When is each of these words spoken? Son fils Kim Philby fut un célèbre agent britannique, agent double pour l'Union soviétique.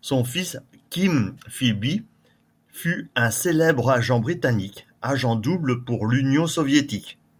Son 0.00 0.24
fils 0.24 0.56
Kim 0.88 1.36
Philby 1.46 2.02
fut 2.68 3.10
un 3.14 3.30
célèbre 3.30 3.90
agent 3.90 4.18
britannique, 4.18 4.86
agent 5.02 5.36
double 5.36 5.84
pour 5.84 6.06
l'Union 6.06 6.46
soviétique. 6.46 7.18